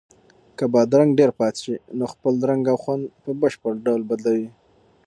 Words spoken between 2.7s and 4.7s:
او خوند په بشپړ ډول بدلوي.